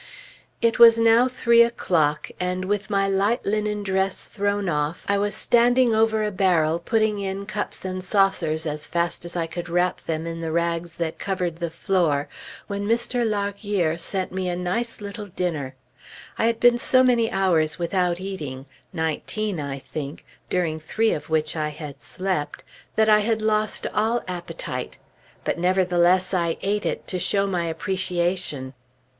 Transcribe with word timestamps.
It 0.63 0.79
was 0.79 0.97
now 0.97 1.27
three 1.27 1.61
o'clock; 1.61 2.31
and 2.39 2.65
with 2.65 2.89
my 2.89 3.07
light 3.07 3.45
linen 3.45 3.83
dress 3.83 4.25
thrown 4.25 4.67
off, 4.67 5.05
I 5.07 5.19
was 5.19 5.35
standing 5.35 5.93
over 5.93 6.23
a 6.23 6.31
barrel 6.31 6.79
putting 6.79 7.19
in 7.19 7.45
cups 7.45 7.85
and 7.85 8.03
saucers 8.03 8.65
as 8.65 8.87
fast 8.87 9.25
as 9.25 9.35
I 9.35 9.45
could 9.45 9.69
wrap 9.69 10.01
them 10.01 10.25
in 10.25 10.39
the 10.41 10.51
rags 10.51 10.95
that 10.95 11.19
covered 11.19 11.57
the 11.57 11.69
floor, 11.69 12.27
when 12.65 12.87
Mr. 12.87 13.23
Larguier 13.23 13.95
sent 13.99 14.31
me 14.31 14.49
a 14.49 14.55
nice 14.55 15.01
little 15.01 15.27
dinner. 15.27 15.75
I 16.35 16.47
had 16.47 16.59
been 16.59 16.79
so 16.79 17.03
many 17.03 17.29
hours 17.29 17.77
without 17.77 18.19
eating 18.19 18.65
nineteen, 18.91 19.59
I 19.59 19.77
think, 19.77 20.25
during 20.49 20.79
three 20.79 21.11
of 21.11 21.29
which 21.29 21.55
I 21.55 21.69
had 21.69 22.01
slept 22.01 22.63
that 22.95 23.07
I 23.07 23.19
had 23.19 23.43
lost 23.43 23.85
all 23.93 24.23
appetite; 24.27 24.97
but 25.43 25.59
nevertheless 25.59 26.33
I 26.33 26.57
ate 26.63 26.87
it, 26.87 27.05
to 27.09 27.19
show 27.19 27.45
my 27.45 27.65
appreciation. 27.65 28.73